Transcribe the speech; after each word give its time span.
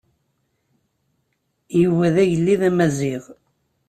Yuba 1.81 2.07
d 2.13 2.15
agellid 2.23 2.61
Amaziɣ. 2.69 3.23